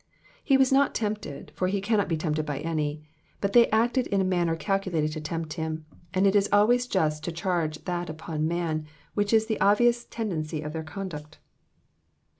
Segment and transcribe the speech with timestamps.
[0.01, 0.03] '*^
[0.43, 3.03] He was not tempted, for he cannot be tempted by any,
[3.39, 7.23] but they acted in a manner calculated to tempt him, and it is always just
[7.25, 11.37] to charge that upon men which is the obvious tendency of their conduct.